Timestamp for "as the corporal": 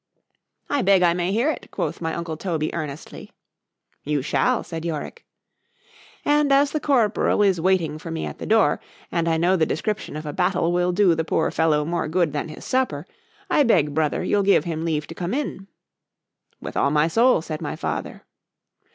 6.51-7.43